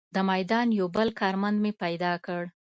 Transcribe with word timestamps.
د 0.15 0.17
میدان 0.31 0.67
یو 0.79 0.87
بل 0.95 1.07
کارمند 1.19 1.57
مې 1.63 1.71
پیدا 1.83 2.13
کړ. 2.25 2.41